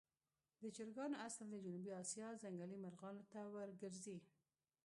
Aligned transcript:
د 0.61 0.63
چرګانو 0.75 1.15
اصل 1.27 1.45
د 1.51 1.55
جنوبي 1.63 1.91
آسیا 2.01 2.27
ځنګلي 2.41 2.77
مرغانو 2.85 3.23
ته 3.31 3.39
ورګرځي. 3.53 4.17